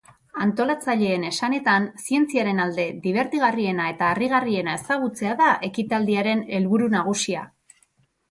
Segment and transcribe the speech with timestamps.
[0.43, 7.45] Antolatzaileen esanetan, zientziaren alde dibertigarriena eta harrigarriena ezagutzea da ekitaldiaren helburu nagusia.